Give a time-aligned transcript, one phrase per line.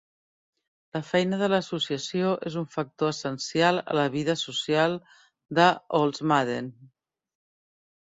[0.95, 4.99] La feina de l'associació és un factor essencial a la vida social
[5.63, 5.71] de
[6.03, 6.77] Holzmaden.